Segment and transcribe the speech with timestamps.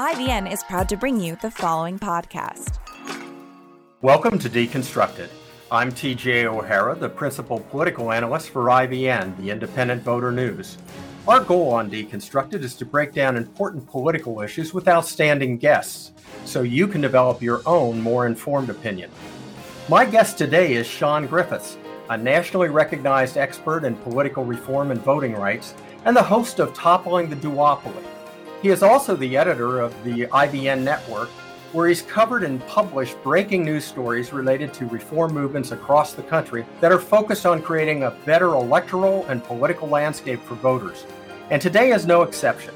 [0.00, 2.78] IVN is proud to bring you the following podcast.
[4.00, 5.28] Welcome to Deconstructed.
[5.70, 10.78] I'm TJ O'Hara, the principal political analyst for IVN, the Independent Voter News.
[11.28, 16.12] Our goal on Deconstructed is to break down important political issues with outstanding guests
[16.46, 19.10] so you can develop your own more informed opinion.
[19.90, 21.76] My guest today is Shawn Griffiths,
[22.08, 25.74] a nationally recognized expert in political reform and voting rights,
[26.06, 28.09] and the host of Toppling the Duopoly
[28.62, 31.30] he is also the editor of the IVN Network,
[31.72, 36.66] where he's covered and published breaking news stories related to reform movements across the country
[36.80, 41.06] that are focused on creating a better electoral and political landscape for voters.
[41.50, 42.74] And today is no exception.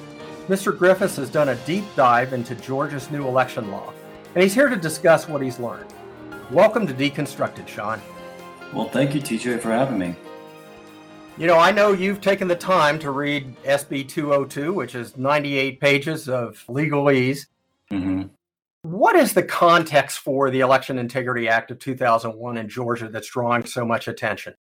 [0.48, 0.77] Mr.
[0.77, 3.92] Griffiths has done a deep dive into Georgia's new election law,
[4.34, 5.92] and he's here to discuss what he's learned.
[6.51, 8.01] Welcome to Deconstructed, Shawn.
[8.73, 10.14] Well, thank you, TJ, for having me.
[11.37, 15.80] You know, I know you've taken the time to read SB 202, which is 98
[15.80, 17.47] pages of legalese.
[17.91, 18.29] Mm-hmm.
[18.83, 23.64] What is the context for the Election Integrity Act of 2001 in Georgia that's drawing
[23.64, 24.55] so much attention?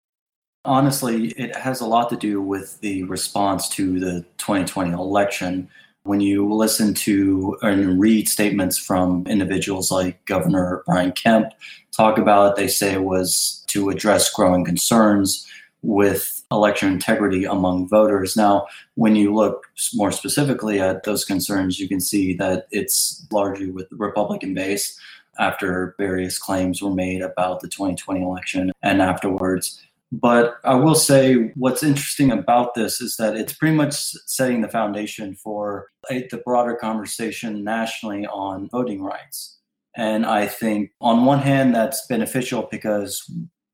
[0.63, 5.67] Honestly, it has a lot to do with the response to the 2020 election.
[6.03, 11.51] When you listen to and read statements from individuals like Governor Brian Kemp
[11.91, 15.47] talk about it, they say it was to address growing concerns
[15.83, 18.35] with election integrity among voters.
[18.35, 23.71] Now, when you look more specifically at those concerns, you can see that it's largely
[23.71, 24.99] with the Republican base
[25.39, 29.81] after various claims were made about the 2020 election and afterwards.
[30.11, 34.67] But I will say what's interesting about this is that it's pretty much setting the
[34.67, 39.57] foundation for the broader conversation nationally on voting rights.
[39.95, 43.29] And I think on one hand, that's beneficial because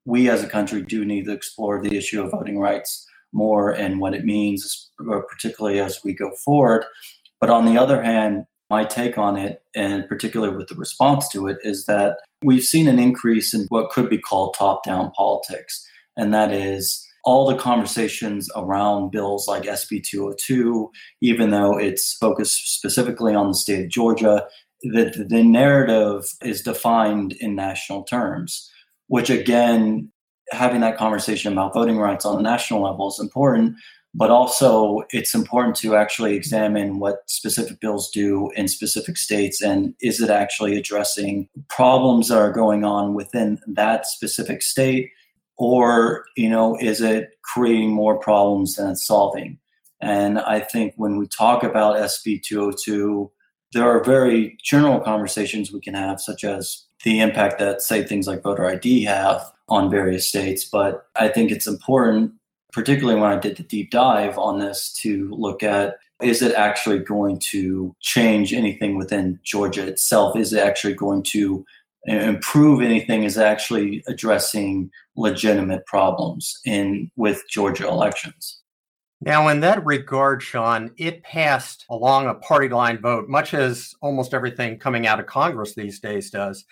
[0.08, 4.00] we as a country do need to explore the issue of voting rights more and
[4.00, 6.86] what it means, particularly as we go forward.
[7.42, 11.46] But on the other hand, my take on it, and particularly with the response to
[11.46, 15.86] it, is that we've seen an increase in what could be called top down politics.
[16.16, 20.90] And that is all the conversations around bills like SB 202,
[21.20, 24.46] even though it's focused specifically on the state of Georgia,
[24.80, 28.70] the, the narrative is defined in national terms
[29.08, 30.10] which again,
[30.50, 33.74] having that conversation about voting rights on a national level is important,
[34.14, 39.94] but also it's important to actually examine what specific bills do in specific states and
[40.00, 45.10] is it actually addressing problems that are going on within that specific state?
[45.56, 49.58] Or you know is it creating more problems than it's solving?
[50.00, 53.30] And i think when we talk about sb 202
[53.72, 58.26] there are very general conversations we can have such as the impact that, say, things
[58.26, 60.66] like voter ID have on various states.
[60.66, 62.32] But I think it's important,
[62.70, 66.98] particularly when I did the deep dive on this, to look at is it actually
[66.98, 70.36] going to change anything within Georgia itself?
[70.36, 71.64] Is it actually going to
[72.10, 73.22] uh, improve anything?
[73.22, 78.57] Is actually addressing legitimate problems in with Georgia elections?
[79.20, 84.32] Now, in that regard, Shawn, it passed along a party line vote, much as almost
[84.32, 86.64] everything coming out of Congress these days does.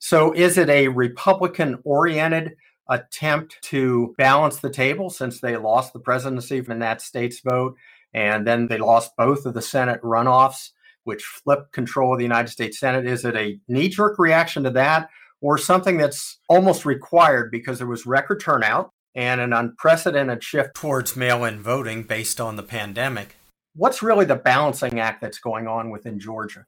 [0.00, 2.56] So, is it a Republican oriented
[2.90, 7.74] attempt to balance the table since they lost the presidency in that state's vote?
[8.12, 10.70] And then they lost both of the Senate runoffs,
[11.04, 13.06] which flipped control of the United States Senate.
[13.06, 15.08] Is it a knee jerk reaction to that?
[15.40, 21.16] Or something that's almost required because there was record turnout and an unprecedented shift towards
[21.16, 23.36] mail in voting based on the pandemic.
[23.76, 26.66] What's really the balancing act that's going on within Georgia?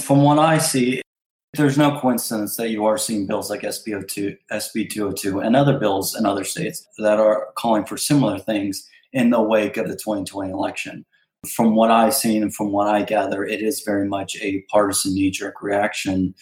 [0.00, 1.02] From what I see,
[1.54, 6.16] there's no coincidence that you are seeing bills like SB02, SB 202 and other bills
[6.16, 10.52] in other states that are calling for similar things in the wake of the 2020
[10.52, 11.04] election.
[11.48, 15.14] From what I've seen and from what I gather, it is very much a partisan
[15.14, 16.34] knee jerk reaction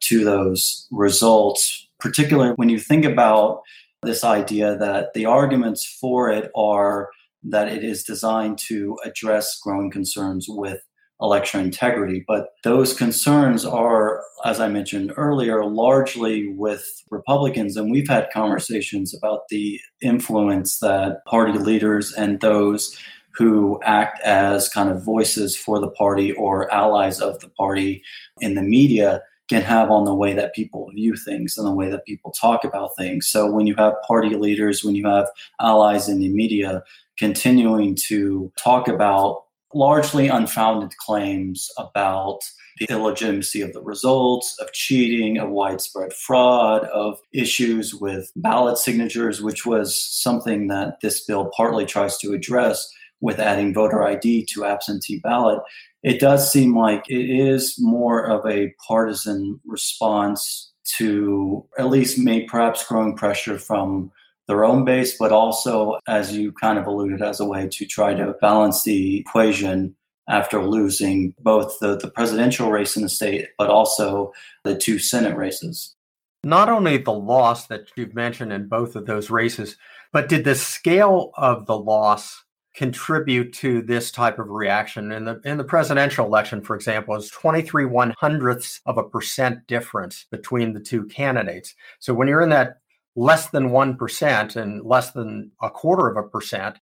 [0.00, 3.62] to those results, particularly when you think about
[4.06, 7.10] this idea that the arguments for it are
[7.42, 10.80] that it is designed to address growing concerns with
[11.20, 12.24] election integrity.
[12.26, 17.76] But those concerns are, as I mentioned earlier, largely with Republicans.
[17.76, 22.98] And we've had conversations about the influence that party leaders and those
[23.34, 28.02] who act as kind of voices for the party or allies of the party
[28.40, 31.88] in the media can have on the way that people view things and the way
[31.88, 33.26] that people talk about things.
[33.28, 35.28] So when you have party leaders, when you have
[35.60, 36.82] allies in the media
[37.18, 39.44] continuing to talk about
[39.74, 42.40] largely unfounded claims about
[42.78, 49.42] the illegitimacy of the results, of cheating, of widespread fraud, of issues with ballot signatures,
[49.42, 54.64] which was something that this bill partly tries to address with adding voter ID to
[54.64, 55.60] absentee ballot
[56.06, 62.44] it does seem like it is more of a partisan response to at least may
[62.44, 64.12] perhaps growing pressure from
[64.46, 68.14] their own base, but also, as you kind of alluded, as a way to try
[68.14, 69.96] to balance the equation
[70.28, 74.32] after losing both the, the presidential race in the state, but also
[74.62, 75.96] the two Senate races.
[76.44, 79.76] Not only the loss that you've mentioned in both of those races,
[80.12, 82.44] but did the scale of the loss
[82.76, 85.10] contribute to this type of reaction?
[85.12, 89.66] In the in the presidential election, for example, is 23 one hundredths of a percent
[89.66, 91.74] difference between the two candidates.
[91.98, 92.78] So when you're in that
[93.16, 96.78] less than 1% and less than a quarter of a percent,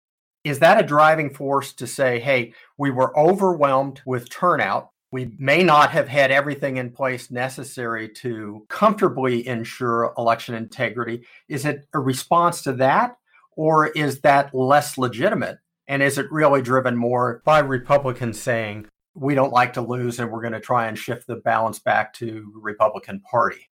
[0.43, 4.89] is that a driving force to say, hey, we were overwhelmed with turnout?
[5.11, 11.23] We may not have had everything in place necessary to comfortably ensure election integrity.
[11.49, 13.17] Is it a response to that,
[13.57, 15.59] or is that less legitimate?
[15.91, 20.31] And is it really driven more by Republicans saying, we don't like to lose and
[20.31, 23.67] we're going to try and shift the balance back to Republican Party?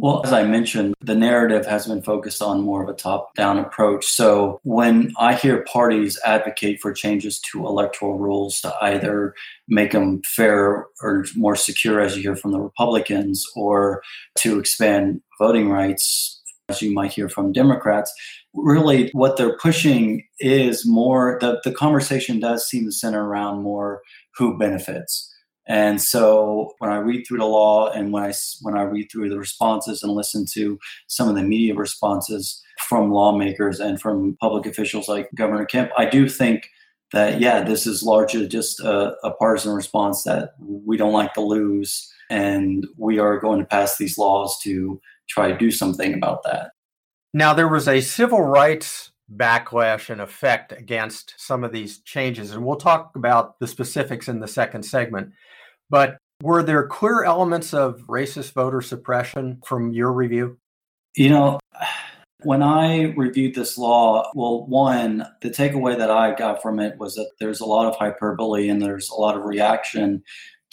[0.00, 3.56] Well, as I mentioned, the narrative has been focused on more of a top down
[3.56, 4.06] approach.
[4.06, 9.34] So when I hear parties advocate for changes to electoral rules to either
[9.68, 14.02] make them fair or more secure, as you hear from the Republicans, or
[14.38, 16.39] to expand voting rights,
[16.70, 18.12] as you might hear from Democrats,
[18.54, 24.00] really what they're pushing is more the, the conversation does seem to center around more
[24.36, 25.26] who benefits.
[25.66, 28.32] And so when I read through the law and when I
[28.62, 33.12] when I read through the responses and listen to some of the media responses from
[33.12, 36.68] lawmakers and from public officials like Governor Kemp, I do think
[37.12, 41.40] that yeah, this is largely just a, a partisan response that we don't like to
[41.40, 46.42] lose, and we are going to pass these laws to try to do something about
[46.44, 46.72] that.
[47.32, 52.50] Now there was a civil rights backlash and effect against some of these changes.
[52.50, 55.32] And we'll talk about the specifics in the second segment.
[55.88, 60.58] But were there clear elements of racist voter suppression from your review?
[61.16, 61.60] You know,
[62.42, 67.14] when I reviewed this law, well, one, the takeaway that I got from it was
[67.14, 70.22] that there's a lot of hyperbole and there's a lot of reaction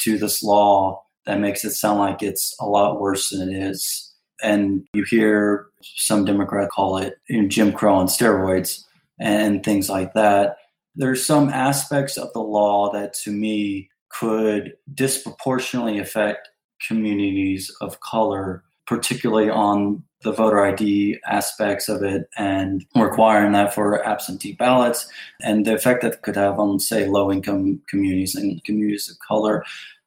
[0.02, 4.07] to this law that makes it sound like it's a lot worse than it is.
[4.44, 8.84] And you hear some Democrat call it Jim Crow on steroids
[9.20, 10.58] and things like that.
[10.96, 16.50] There's some aspects of the law that to me could disproportionately affect
[16.88, 24.04] communities of color, particularly on the voter ID aspects of it and requiring that for
[24.06, 25.08] absentee ballots
[25.42, 29.64] and the effect that could have on, say, low income communities and communities of color.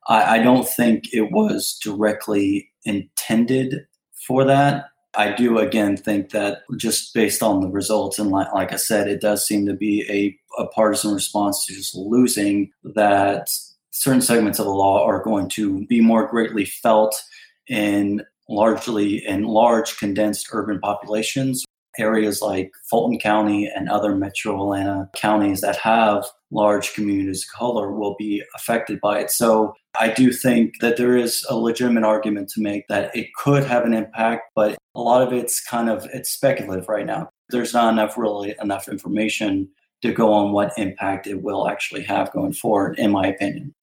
[0.09, 3.87] I, I don't think it was directly intended
[4.27, 4.87] for that.
[5.15, 9.09] I do again think that just based on the results, and like, like I said,
[9.09, 13.49] it does seem to be a, a partisan response to just losing that
[13.91, 17.21] certain segments of the law are going to be more greatly felt
[17.69, 21.65] in largely in large condensed urban populations
[21.99, 27.93] areas like fulton county and other metro atlanta counties that have large communities of color
[27.93, 32.49] will be affected by it so i do think that there is a legitimate argument
[32.49, 36.07] to make that it could have an impact but a lot of it's kind of
[36.13, 39.69] it's speculative right now there's not enough really enough information
[40.03, 43.75] to go on what impact it will actually have going forward in my opinion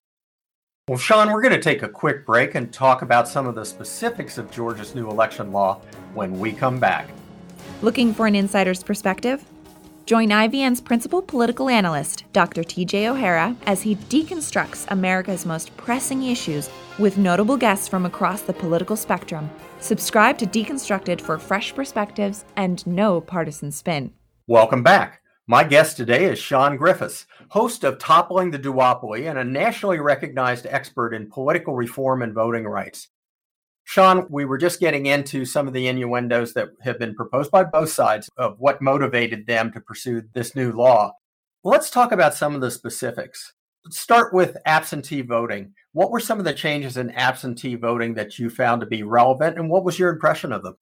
[0.89, 3.65] well, Shawn, we're going to take a quick break and talk about some of the
[3.65, 5.81] specifics of Georgia's new election law
[6.13, 7.09] when we come back.
[7.81, 9.43] Looking for an insider's perspective?
[10.07, 12.63] Join IVN's principal political analyst, Dr.
[12.63, 18.53] TJ O'Hara, as he deconstructs America's most pressing issues with notable guests from across the
[18.53, 19.49] political spectrum.
[19.81, 24.13] Subscribe to Deconstructed for fresh perspectives and no partisan spin.
[24.47, 25.19] Welcome back.
[25.45, 30.65] My guest today is Shawn Griffiths, host of Toppling the Duopoly and a nationally recognized
[30.69, 33.09] expert in political reform and voting rights.
[33.87, 37.63] Shawn, we were just getting into some of the innuendos that have been proposed by
[37.63, 41.13] both sides of what motivated them to pursue this new law.
[41.63, 43.53] Let's talk about some of the specifics.
[43.85, 45.73] Let's start with absentee voting.
[45.93, 49.57] What were some of the changes in absentee voting that you found to be relevant,
[49.57, 50.75] and what was your impression of them?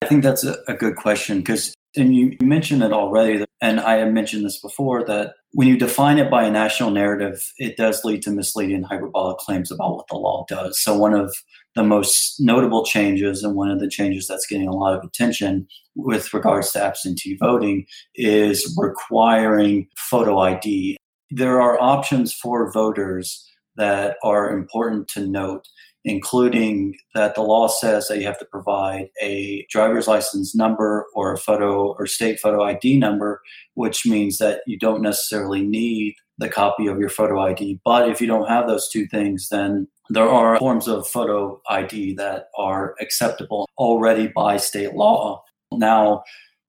[0.00, 3.96] I think that's a, a good question because and you mentioned it already, and I
[3.96, 8.04] have mentioned this before that when you define it by a national narrative, it does
[8.04, 10.80] lead to misleading hyperbolic claims about what the law does.
[10.80, 11.34] So, one of
[11.74, 15.66] the most notable changes, and one of the changes that's getting a lot of attention
[15.94, 20.96] with regards to absentee voting, is requiring photo ID.
[21.30, 25.66] There are options for voters that are important to note
[26.04, 31.32] including that the law says that you have to provide a driver's license number or
[31.32, 33.40] a photo or state photo ID number,
[33.74, 37.80] which means that you don't necessarily need the copy of your photo ID.
[37.84, 42.14] But if you don't have those two things, then there are forms of photo ID
[42.14, 45.42] that are acceptable already by state law.
[45.72, 46.22] Now,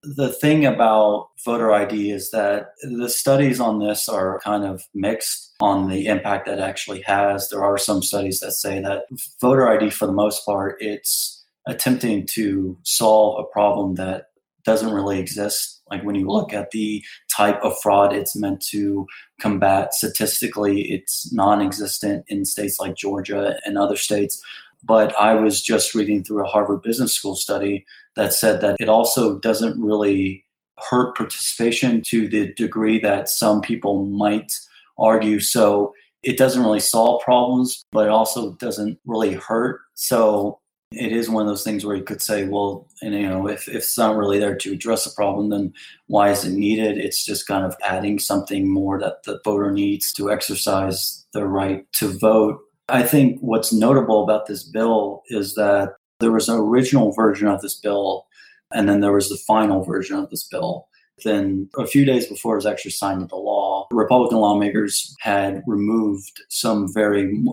[0.03, 5.53] the thing about voter ID is that the studies on this are kind of mixed
[5.61, 7.49] on the impact that actually has.
[7.49, 9.05] There are some studies that say that
[9.39, 14.27] voter ID, for the most part, it's attempting to solve a problem that
[14.65, 15.81] doesn't really exist.
[15.93, 19.05] Like when you look at the type of fraud it's meant to
[19.39, 24.43] combat, statistically, it's non existent in states like Georgia and other states.
[24.83, 27.85] But I was just reading through a Harvard Business School study
[28.15, 30.43] that said that it also doesn't really
[30.79, 34.51] hurt participation to the degree that some people might
[34.97, 35.39] argue.
[35.39, 39.81] So it doesn't really solve problems, but it also doesn't really hurt.
[39.93, 40.59] So
[40.95, 43.67] it is one of those things where you could say, well, and, you know, if,
[43.67, 45.73] if it's not really there to address a problem, then
[46.07, 46.97] why is it needed?
[46.97, 51.85] It's just kind of adding something more that the voter needs to exercise their right
[51.93, 52.59] to vote.
[52.89, 57.61] I think what's notable about this bill is that there was an original version of
[57.61, 58.27] this bill,
[58.73, 60.87] and then there was the final version of this bill.
[61.23, 66.41] Then, a few days before it was actually signed into law, Republican lawmakers had removed
[66.49, 67.43] some very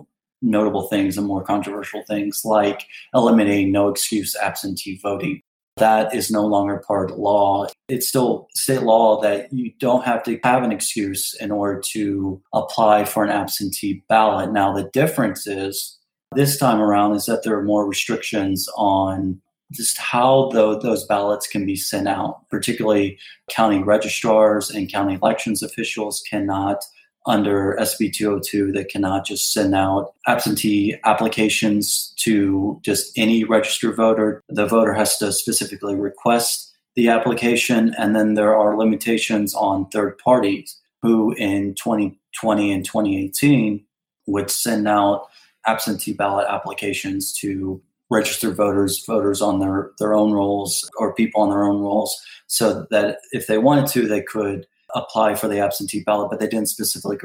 [0.41, 5.41] notable things and more controversial things, like eliminating no excuse absentee voting.
[5.77, 7.67] That is no longer part of law.
[7.87, 12.41] It's still state law that you don't have to have an excuse in order to
[12.53, 14.51] apply for an absentee ballot.
[14.51, 15.97] Now, the difference is
[16.35, 21.47] this time around is that there are more restrictions on just how the, those ballots
[21.47, 22.47] can be sent out.
[22.49, 23.17] Particularly,
[23.49, 26.83] county registrars and county elections officials cannot,
[27.25, 34.43] under SB 202, they cannot just send out absentee applications to just any registered voter.
[34.49, 40.17] The voter has to specifically request the application, and then there are limitations on third
[40.17, 43.83] parties who in 2020 and 2018
[44.27, 45.27] would send out
[45.67, 51.49] absentee ballot applications to registered voters, voters on their, their own rolls or people on
[51.49, 56.03] their own rolls, so that if they wanted to, they could apply for the absentee
[56.03, 57.17] ballot, but they didn't specifically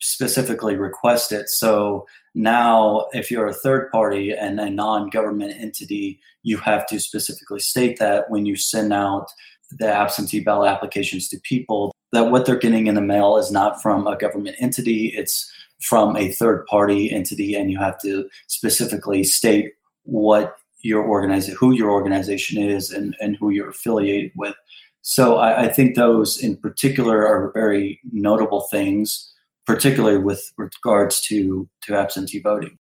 [0.00, 1.48] specifically request it.
[1.48, 7.58] So now, if you're a third party and a non-government entity, you have to specifically
[7.58, 9.26] state that when you send out
[9.72, 13.82] the absentee ballot applications to people, that what they're getting in the mail is not
[13.82, 19.22] from a government entity; it's from a third party entity and you have to specifically
[19.22, 19.72] state
[20.02, 24.54] what your organization who your organization is and, and who you're affiliated with
[25.02, 29.32] so I, I think those in particular are very notable things
[29.66, 32.78] particularly with regards to to absentee voting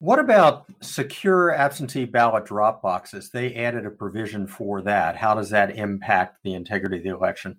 [0.00, 5.50] what about secure absentee ballot drop boxes they added a provision for that how does
[5.50, 7.58] that impact the integrity of the election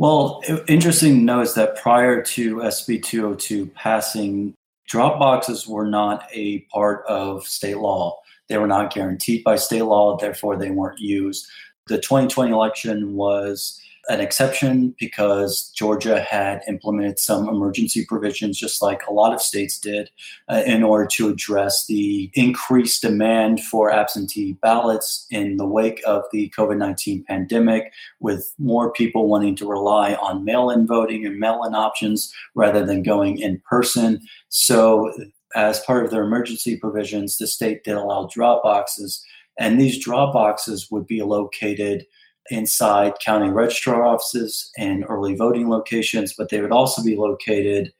[0.00, 4.54] well, interesting to note is that prior to SB 202 passing,
[4.88, 8.18] drop boxes were not a part of state law.
[8.48, 11.46] They were not guaranteed by state law, therefore, they weren't used.
[11.90, 19.04] The 2020 election was an exception because Georgia had implemented some emergency provisions, just like
[19.08, 20.08] a lot of states did,
[20.48, 26.22] uh, in order to address the increased demand for absentee ballots in the wake of
[26.30, 31.40] the COVID 19 pandemic, with more people wanting to rely on mail in voting and
[31.40, 34.20] mail in options rather than going in person.
[34.48, 35.12] So,
[35.56, 39.24] as part of their emergency provisions, the state did allow drop boxes.
[39.58, 42.06] And these drop boxes would be located
[42.50, 47.92] inside county registrar offices and early voting locations, but they would also be located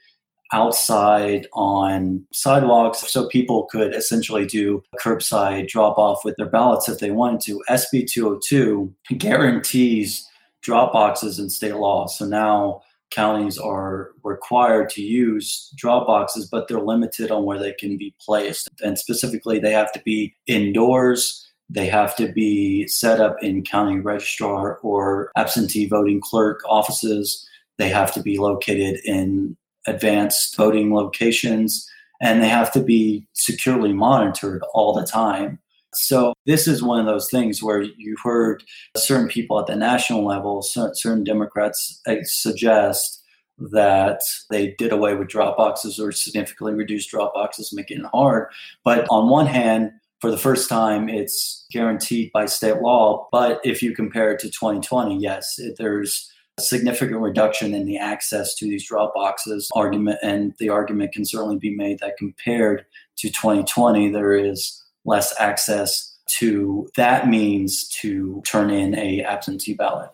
[0.52, 6.98] outside on sidewalks so people could essentially do curbside drop off with their ballots if
[6.98, 7.62] they wanted to.
[7.68, 10.26] SB 202 guarantees
[10.62, 12.06] drop boxes in state law.
[12.06, 17.72] So now counties are required to use drop boxes, but they're limited on where they
[17.72, 18.68] can be placed.
[18.82, 24.00] And specifically, they have to be indoors they have to be set up in county
[24.00, 27.48] registrar or absentee voting clerk offices.
[27.78, 31.88] They have to be located in advanced voting locations
[32.20, 35.60] and they have to be securely monitored all the time.
[35.94, 38.62] So, this is one of those things where you've heard
[38.96, 43.20] certain people at the national level, certain Democrats uh, suggest
[43.58, 44.20] that
[44.50, 48.48] they did away with drop boxes or significantly reduced drop boxes, making it hard.
[48.84, 53.28] But on one hand, for the first time, it's guaranteed by state law.
[53.32, 57.96] But if you compare it to 2020, yes, it, there's a significant reduction in the
[57.96, 60.18] access to these drop boxes argument.
[60.22, 62.84] And the argument can certainly be made that compared
[63.16, 70.10] to 2020, there is less access to that means to turn in a absentee ballot.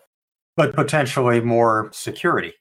[0.55, 2.53] But potentially more security.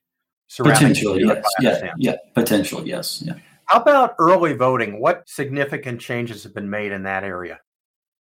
[0.59, 3.35] potentially, yes, yeah, yeah, potentially, yes, yeah.
[3.67, 5.01] How about early voting?
[5.01, 7.61] What significant changes have been made in that area?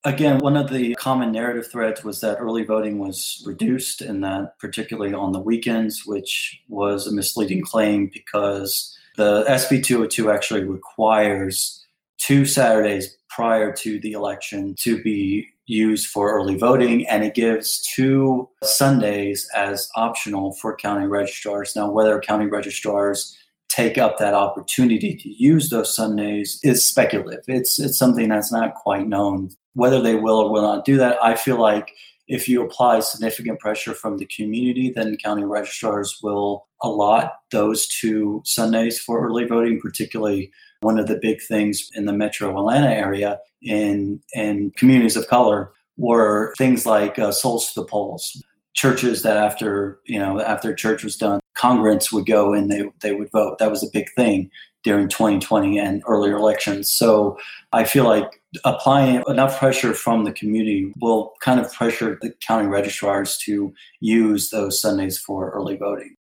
[0.06, 4.58] Again, one of the common narrative threads was that early voting was reduced, and that
[4.60, 11.79] particularly on the weekends, which was a misleading claim because the SB 202 actually requires
[12.20, 17.82] two Saturdays prior to the election to be used for early voting, and it gives
[17.82, 21.76] two Sundays as optional for county registrars.
[21.76, 23.38] Now, whether county registrars
[23.70, 27.44] take up that opportunity to use those Sundays is speculative.
[27.48, 29.52] It's it's something that's not quite known.
[29.74, 31.94] Whether they will or will not do that, I feel like
[32.28, 38.42] if you apply significant pressure from the community, then county registrars will allot those two
[38.46, 43.40] Sundays for early voting, particularly one of the big things in the metro Atlanta area
[43.62, 48.42] in, in communities of color were things like uh, souls to the polls.
[48.74, 53.14] Churches that after you know after church was done congregants would go and they they
[53.14, 53.58] would vote.
[53.58, 54.50] That was a big thing
[54.84, 56.90] during 2020 and earlier elections.
[56.90, 57.38] So
[57.74, 62.68] i feel like applying enough pressure from the community will kind of pressure the county
[62.68, 66.16] registrars to use those sundays for early voting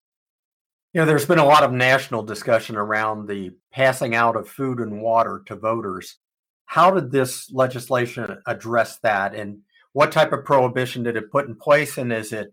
[0.98, 4.80] you know there's been a lot of national discussion around the passing out of food
[4.80, 6.16] and water to voters.
[6.66, 9.60] How did this legislation address that and
[9.94, 12.52] what type of prohibition did it put in place and is it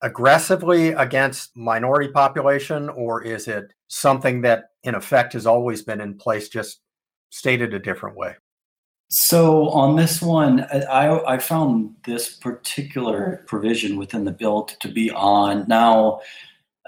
[0.00, 6.16] aggressively against minority population or is it something that in effect has always been in
[6.16, 6.80] place just
[7.28, 8.36] stated a different way?
[9.08, 15.10] So on this one i, I found this particular provision within the bill to be
[15.10, 15.66] on.
[15.68, 16.22] Now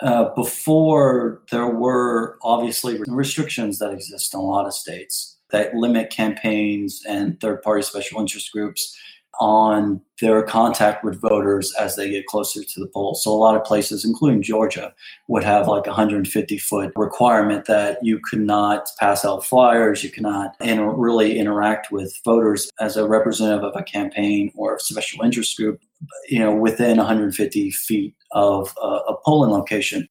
[0.02, 6.10] uh, before there were obviously restrictions that exist in a lot of states that limit
[6.10, 8.96] campaigns and third party special interest groups
[9.40, 13.22] on their contact with voters as they get closer to the polls.
[13.22, 14.92] So a lot of places, including Georgia,
[15.28, 20.10] would have like a 150 foot requirement that you could not pass out flyers, you
[20.10, 25.24] cannot inter- really interact with voters as a representative of a campaign or a special
[25.24, 25.80] interest group,
[26.28, 30.08] you know, within 150 feet of a, a polling location.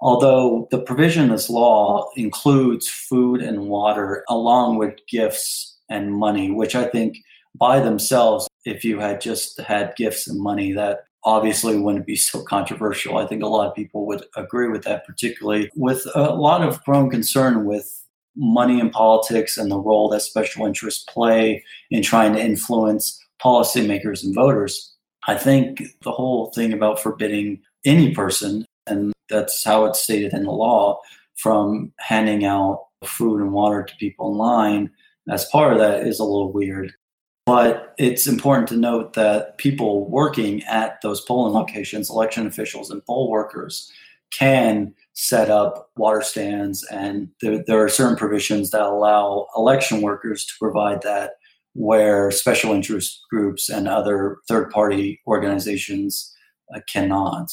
[0.00, 6.50] Although the provision in this law includes food and water along with gifts and money,
[6.50, 7.18] which I think
[7.58, 12.42] by themselves if you had just had gifts and money that obviously wouldn't be so
[12.48, 16.62] controversial i think a lot of people would agree with that particularly with a lot
[16.62, 18.04] of grown concern with
[18.36, 24.22] money in politics and the role that special interests play in trying to influence policymakers
[24.22, 24.94] and voters
[25.30, 30.44] i think the whole thing about forbidding any person and that's how it's stated in
[30.44, 30.98] the law
[31.36, 34.90] from handing out food and water to people in line
[35.30, 36.92] as part of that is a little weird
[37.50, 43.04] but it's important to note that people working at those polling locations, election officials and
[43.06, 43.90] poll workers,
[44.32, 46.86] can set up water stands.
[46.92, 51.32] And there, there are certain provisions that allow election workers to provide that
[51.74, 56.34] where special interest groups and other third party organizations
[56.74, 57.48] uh, cannot.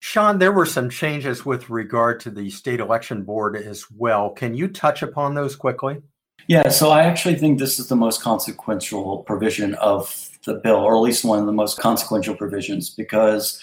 [0.00, 4.30] Shawn, there were some changes with regard to the state election board as well.
[4.30, 6.02] Can you touch upon those quickly?
[6.46, 10.94] Yeah, so I actually think this is the most consequential provision of the bill, or
[10.94, 13.62] at least one of the most consequential provisions, because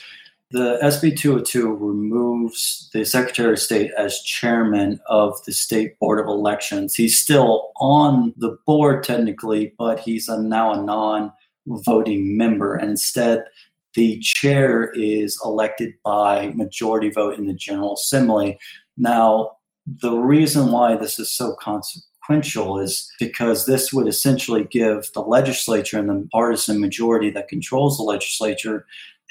[0.51, 6.27] the SB 202 removes the Secretary of State as chairman of the State Board of
[6.27, 6.95] Elections.
[6.95, 11.31] He's still on the board technically, but he's a, now a non
[11.65, 12.75] voting member.
[12.75, 13.45] And instead,
[13.93, 18.59] the chair is elected by majority vote in the General Assembly.
[18.97, 19.51] Now,
[19.85, 25.21] the reason why this is so consequential consequential is because this would essentially give the
[25.21, 28.85] legislature and the partisan majority that controls the legislature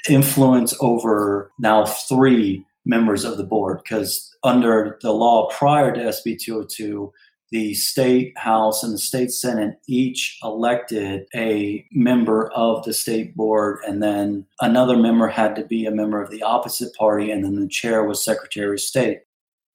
[0.09, 3.81] influence over now three members of the board.
[3.83, 7.11] Because under the law prior to SB 202,
[7.51, 13.79] the state house and the state senate each elected a member of the state board
[13.85, 17.59] and then another member had to be a member of the opposite party and then
[17.59, 19.19] the chair was secretary of state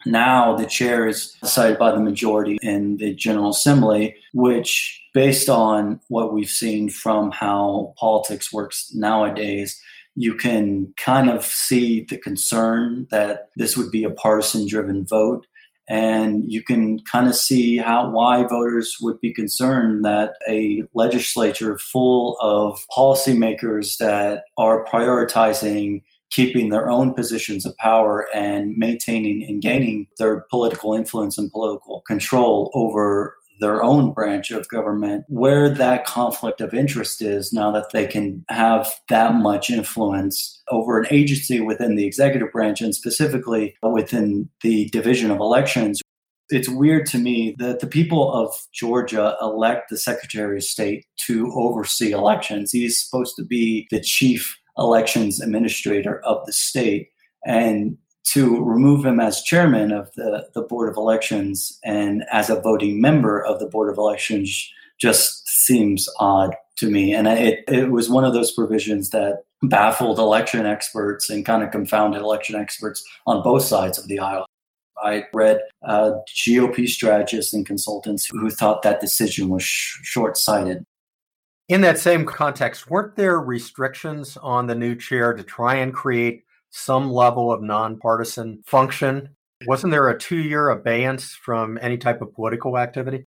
[0.07, 6.01] now the chair is decided by the majority in the General Assembly, which, based on
[6.09, 9.81] what we've seen from how politics works nowadays,
[10.17, 15.47] you can kind of see the concern that this would be a partisan driven vote
[15.89, 21.79] and you can kind of see how why voters would be concerned that a legislature
[21.79, 29.63] full of policymakers that are prioritizing keeping their own positions of power and maintaining and
[29.63, 36.05] gaining their political influence and political control over their own branch of government, where that
[36.07, 41.61] conflict of interest is now that they can have that much influence over an agency
[41.61, 46.01] within the executive branch and specifically within the division of elections.
[46.49, 51.53] It's weird to me that the people of Georgia elect the Secretary of State to
[51.55, 52.71] oversee elections.
[52.71, 57.09] He's supposed to be the chief elections administrator of the state.
[57.45, 62.61] And to remove him as chairman of the, the Board of Elections and as a
[62.61, 67.15] voting member of the Board of Elections just seems odd to me.
[67.15, 71.71] And it, it was one of those provisions that baffled election experts and kind of
[71.71, 74.47] confounded election experts on both sides of the aisle.
[75.03, 80.85] I read uh, GOP strategists and consultants who thought that decision was sh- short sighted.
[81.69, 86.46] In that same context, weren't there restrictions on the new chair to try and create
[86.71, 89.31] some level of nonpartisan function.
[89.67, 93.25] Wasn't there a two year abeyance from any type of political activity?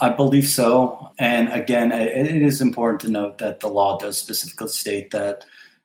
[0.00, 1.10] I believe so.
[1.18, 5.44] And again, it is important to note that the law does specifically state that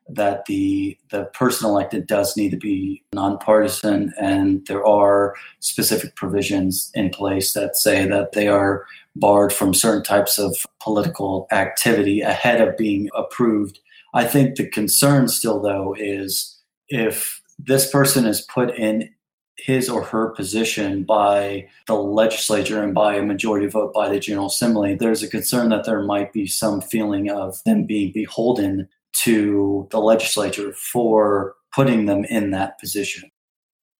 [0.10, 6.91] that the the person elected does need to be nonpartisan, and there are specific provisions
[6.94, 12.62] in place that say that they are barred from certain types of political activity ahead
[12.62, 13.80] of being approved.
[14.13, 16.58] I think the concern still, though, is
[16.91, 19.10] if this person is put in
[19.58, 24.47] his or her position by the legislature and by a majority vote by the General
[24.47, 29.88] Assembly, there's a concern that there might be some feeling of them being beholden to
[29.91, 33.30] the legislature for putting them in that position.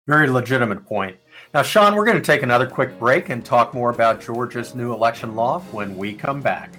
[0.08, 1.17] Very legitimate point.
[1.54, 4.93] Now, Shawn, we're going to take another quick break and talk more about Georgia's new
[4.93, 6.71] election law when we come back.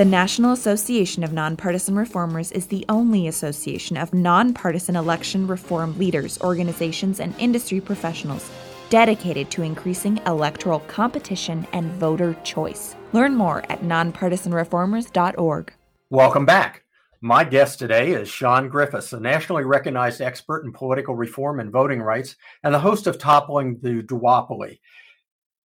[0.00, 6.40] The National Association of Nonpartisan Reformers is the only association of nonpartisan election reform leaders,
[6.40, 8.50] organizations, and industry professionals
[8.88, 12.96] dedicated to increasing electoral competition and voter choice.
[13.12, 15.74] Learn more at nonpartisanreformers.org.
[16.08, 16.82] Welcome back.
[17.20, 22.00] My guest today is Shawn Griffiths, a nationally recognized expert in political reform and voting
[22.00, 24.78] rights, and the host of Toppling the Duopoly.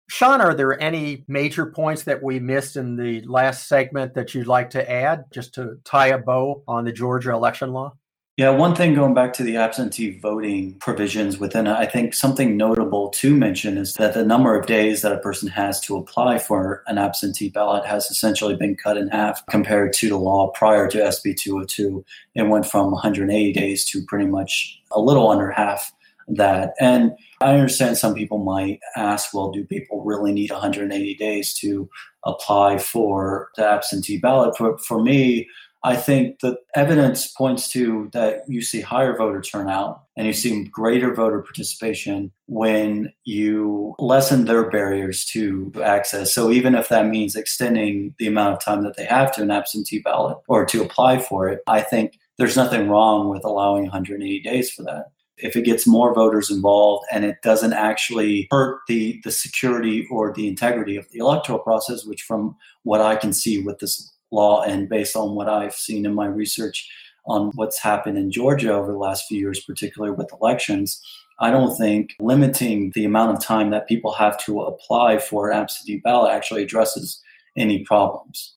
[0.08, 4.48] Shawn, are there any major points that we missed in the last segment that you'd
[4.48, 7.94] like to add just to tie a bow on the Georgia election law?
[8.38, 12.58] Yeah, one thing going back to the absentee voting provisions within it, I think something
[12.58, 16.40] notable to mention is that the number of days that a person has to apply
[16.40, 20.90] for an absentee ballot has essentially been cut in half compared to the law prior
[20.90, 22.04] to SB 202.
[22.36, 25.94] It went from 180 days to pretty much a little under half
[26.28, 26.74] that.
[26.80, 31.90] And I understand some people might ask, well, do people really need 180 days to
[32.24, 34.58] apply for the absentee ballot?
[34.58, 35.48] For, for me,
[35.84, 40.64] I think the evidence points to that you see higher voter turnout and you see
[40.64, 46.34] greater voter participation when you lessen their barriers to access.
[46.34, 49.52] So even if that means extending the amount of time that they have to an
[49.52, 54.42] absentee ballot or to apply for it, I think there's nothing wrong with allowing 180
[54.42, 59.20] days for that if it gets more voters involved and it doesn't actually hurt the,
[59.24, 63.62] the security or the integrity of the electoral process, which from what I can see
[63.62, 66.90] with this law and based on what I've seen in my research
[67.28, 71.02] on what's happened in Georgia over the last few years, particularly with elections,
[71.40, 75.58] I don't think limiting the amount of time that people have to apply for an
[75.58, 77.22] absentee ballot actually addresses
[77.58, 78.56] any problems.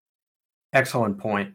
[0.73, 1.55] Excellent point.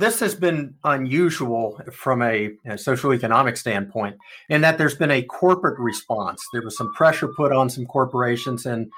[0.00, 4.16] This has been unusual from a, a social economic standpoint
[4.48, 6.42] in that there's been a corporate response.
[6.54, 8.90] There was some pressure put on some corporations, and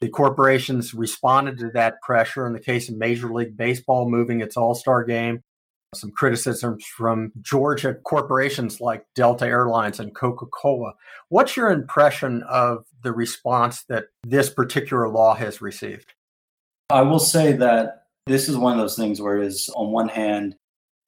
[0.00, 2.44] the corporations responded to that pressure.
[2.44, 5.44] In the case of Major League Baseball moving its All Star game,
[5.94, 10.94] some criticisms from Georgia corporations like Delta Airlines and Coca Cola.
[11.28, 16.14] What's your impression of the response that this particular law has received?
[16.90, 20.54] I will say that this is one of those things where is on one hand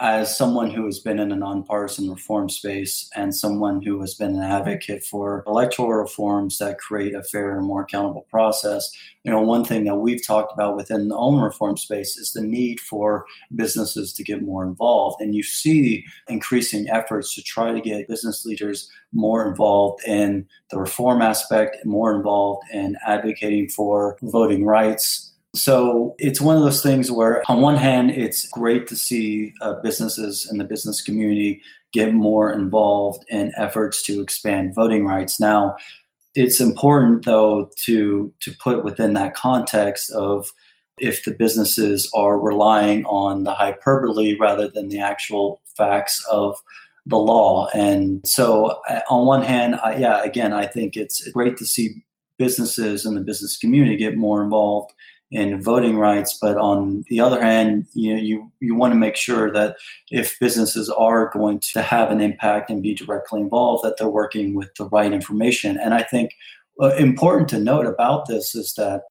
[0.01, 4.35] as someone who has been in a nonpartisan reform space and someone who has been
[4.35, 8.91] an advocate for electoral reforms that create a fairer and more accountable process,
[9.25, 12.41] you know, one thing that we've talked about within the own reform space is the
[12.41, 15.21] need for businesses to get more involved.
[15.21, 20.79] And you see increasing efforts to try to get business leaders more involved in the
[20.79, 27.11] reform aspect, more involved in advocating for voting rights so it's one of those things
[27.11, 31.61] where, on one hand, it's great to see uh, businesses and the business community
[31.93, 35.41] get more involved in efforts to expand voting rights.
[35.41, 35.77] Now,
[36.37, 40.53] it's important though to to put within that context of
[40.99, 46.57] if the businesses are relying on the hyperbole rather than the actual facts of
[47.07, 47.69] the law.
[47.75, 52.05] And so, uh, on one hand, I, yeah, again, I think it's great to see
[52.39, 54.93] businesses and the business community get more involved
[55.31, 56.39] in voting rights.
[56.41, 59.77] But on the other hand, you know, you, you want to make sure that
[60.11, 64.55] if businesses are going to have an impact and be directly involved, that they're working
[64.55, 65.79] with the right information.
[65.79, 66.33] And I think
[66.81, 69.03] uh, important to note about this is that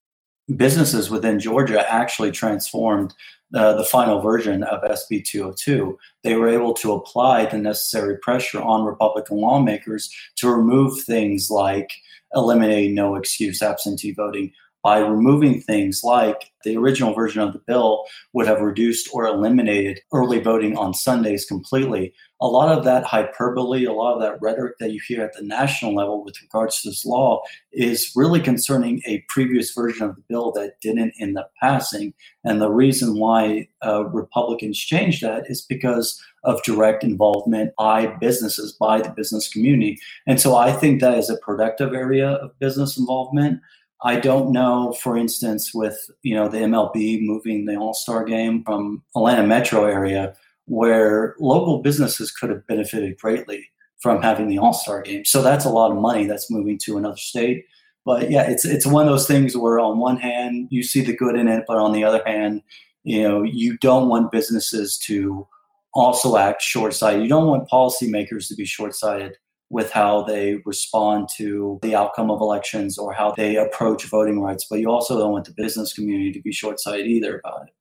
[0.55, 3.13] businesses within Georgia actually transformed
[3.53, 5.97] uh, the final version of SB 202.
[6.23, 11.91] They were able to apply the necessary pressure on Republican lawmakers to remove things like
[12.35, 14.51] eliminating no excuse absentee voting,
[14.83, 19.99] by removing things like the original version of the bill would have reduced or eliminated
[20.13, 22.13] early voting on Sundays completely.
[22.41, 25.43] A lot of that hyperbole, a lot of that rhetoric that you hear at the
[25.43, 27.41] national level with regards to this law
[27.73, 32.13] is really concerning a previous version of the bill that didn't end up passing.
[32.45, 38.73] And the reason why uh, Republicans changed that is because of direct involvement by businesses,
[38.73, 39.97] by the business community.
[40.25, 43.59] And so I think that is a productive area of business involvement.
[44.03, 48.63] I don't know, for instance, with you know the MLB moving the All Star game
[48.63, 50.35] from Atlanta metro area,
[50.65, 53.67] where local businesses could have benefited greatly
[54.01, 55.25] from having the All Star game.
[55.25, 57.65] So that's a lot of money that's moving to another state.
[58.05, 61.15] But yeah, it's it's one of those things where on one hand you see the
[61.15, 62.61] good in it, but on the other hand,
[63.03, 65.45] you know you don't want businesses to
[65.93, 67.23] also act short sighted.
[67.23, 69.35] You don't want policymakers to be short sighted
[69.69, 74.65] with how they respond to the outcome of elections or how they approach voting rights.
[74.69, 77.73] But you also don't want the business community to be short sighted either about it.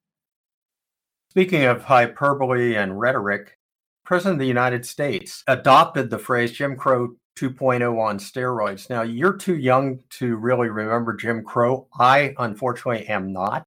[1.31, 3.59] Speaking of hyperbole and rhetoric,
[4.05, 8.91] President of the United States adopted the phrase Jim Crow 2.0 on steroids.
[8.91, 11.87] Now, you're too young to really remember Jim Crow.
[11.99, 13.65] I, unfortunately, am not.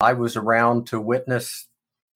[0.00, 1.68] I was around to witness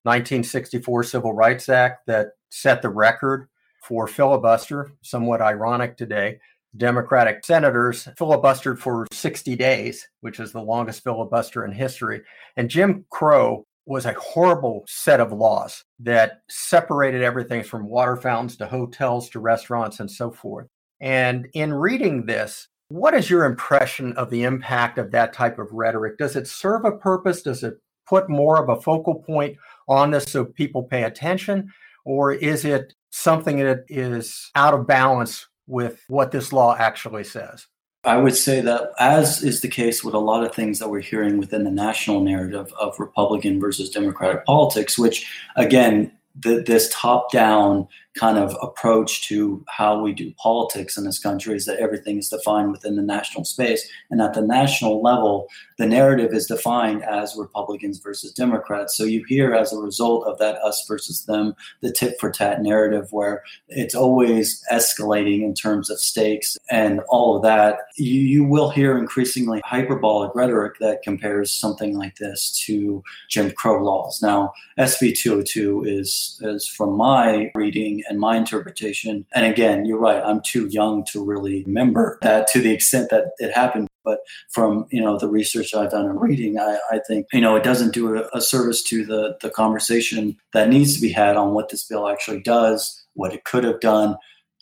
[0.03, 3.49] 1964 Civil Rights Act that set the record
[3.83, 6.39] for filibuster, somewhat ironic today.
[6.77, 12.23] Democratic senators filibustered for 60 days, which is the longest filibuster in history.
[12.57, 18.57] And Jim Crow was a horrible set of laws that separated everything from water fountains
[18.59, 20.67] to hotels to restaurants and so forth.
[21.01, 25.73] And in reading this, what is your impression of the impact of that type of
[25.73, 26.19] rhetoric?
[26.19, 27.43] Does it serve a purpose?
[27.43, 27.75] Does it
[28.07, 29.57] put more of a focal point
[29.89, 31.73] on this so people pay attention?
[32.09, 37.67] Or is it something that is out of balance with what this law actually says?
[38.03, 41.01] I would say that, as is the case with a lot of things that we're
[41.01, 47.31] hearing within the national narrative of Republican versus Democratic politics, which, again, the, this top
[47.31, 47.87] down
[48.19, 52.29] kind of approach to how we do politics in this country is that everything is
[52.29, 53.89] defined within the national space.
[54.11, 58.97] And at the national level, the narrative is defined as Republicans versus Democrats.
[58.97, 62.63] So you hear, as a result of that us versus them, the tit for tat
[62.63, 67.79] narrative where it's always escalating in terms of stakes and all of that.
[67.97, 73.83] You, you will hear increasingly hyperbolic rhetoric that compares something like this to Jim Crow
[73.83, 74.21] laws.
[74.21, 79.27] Now, SB 202 is, is from my reading and my interpretation.
[79.35, 80.23] And again, you're right.
[80.23, 83.89] I'm too young to really remember that to the extent that it happened.
[84.05, 87.57] But from you know the research I've done and reading, I, I think you know
[87.57, 91.37] it doesn't do a, a service to the the conversation that needs to be had
[91.37, 94.17] on what this bill actually does, what it could have done,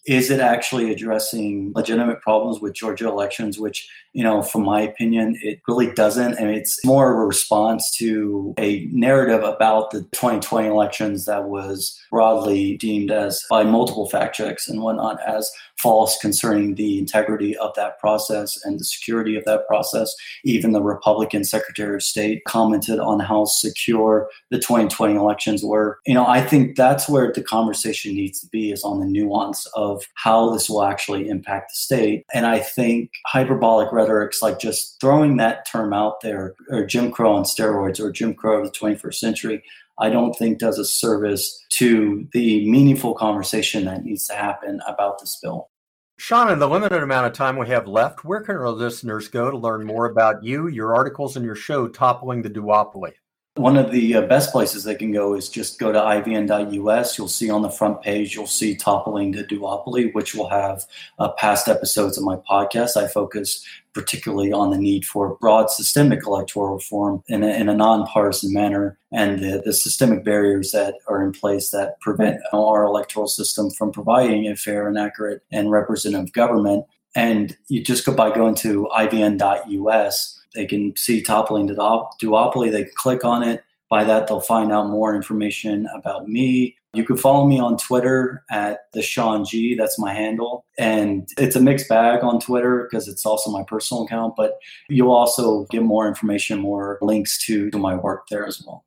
[0.06, 5.36] is it actually addressing legitimate problems with Georgia elections, which, you know, from my opinion,
[5.42, 6.38] it really doesn't.
[6.38, 12.00] And it's more of a response to a narrative about the 2020 elections that was
[12.16, 17.74] broadly deemed as by multiple fact checks and whatnot as false concerning the integrity of
[17.74, 20.14] that process and the security of that process.
[20.42, 25.98] Even the Republican Secretary of State commented on how secure the 2020 elections were.
[26.06, 29.66] You know, I think that's where the conversation needs to be is on the nuance
[29.74, 32.24] of how this will actually impact the state.
[32.32, 37.34] And I think hyperbolic rhetorics like just throwing that term out there, or Jim Crow
[37.34, 39.62] on steroids, or Jim Crow of the 21st century,
[39.98, 45.18] I don't think does a service to the meaningful conversation that needs to happen about
[45.20, 45.70] this bill.
[46.18, 49.50] Shawn, in the limited amount of time we have left, where can our listeners go
[49.50, 53.12] to learn more about you, your articles, and your show, Toppling the Duopoly?
[53.56, 57.16] One of the uh, best places they can go is just go to ivn.us.
[57.16, 60.84] You'll see on the front page, you'll see Toppling the Duopoly, which will have
[61.18, 62.98] uh, past episodes of my podcast.
[62.98, 63.64] I focus
[63.94, 68.98] particularly on the need for broad systemic electoral reform in a, in a nonpartisan manner
[69.10, 73.90] and the, the systemic barriers that are in place that prevent our electoral system from
[73.90, 76.84] providing a fair and accurate and representative government.
[77.14, 82.92] And you just go by going to ivn.us, they can see toppling duopoly, they can
[82.96, 83.62] click on it.
[83.88, 88.42] By that, they'll find out more information about me, You can follow me on Twitter
[88.50, 89.74] at the Shawn G.
[89.74, 90.64] That's my handle.
[90.78, 94.54] And it's a mixed bag on Twitter because it's also my personal account, but
[94.88, 98.86] you'll also get more information, more links to, to my work there as well.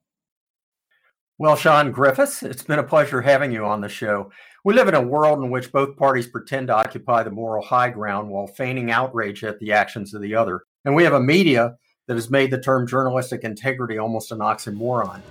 [1.37, 4.31] Well, Shawn Griffiths, it's been a pleasure having you on the show.
[4.65, 7.91] We live in a world in which both parties pretend to occupy the moral high
[7.91, 10.63] ground while feigning outrage at the actions of the other.
[10.85, 11.75] And we have a media
[12.07, 15.21] that has made the term journalistic integrity almost an oxymoron.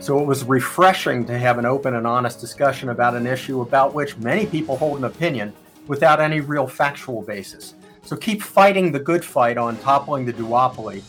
[0.00, 3.94] So it was refreshing to have an open and honest discussion about an issue about
[3.94, 5.52] which many people hold an opinion
[5.88, 7.74] without any real factual basis.
[8.02, 11.02] So keep fighting the good fight on toppling the duopoly.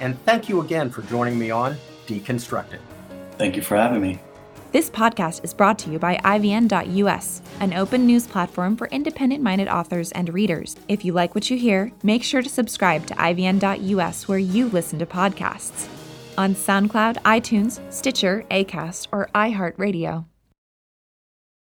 [0.00, 2.80] And thank you again for joining me on Deconstructed.
[3.38, 4.18] Thank you for having me.
[4.72, 9.68] This podcast is brought to you by IVN.us, an open news platform for independent minded
[9.68, 10.76] authors and readers.
[10.88, 14.98] If you like what you hear, make sure to subscribe to IVN.us where you listen
[15.00, 15.88] to podcasts
[16.38, 20.24] on SoundCloud, iTunes, Stitcher, Acast, or iHeartRadio.